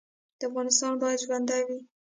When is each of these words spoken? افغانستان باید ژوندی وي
افغانستان 0.47 0.93
باید 1.01 1.21
ژوندی 1.25 1.61
وي 1.67 1.79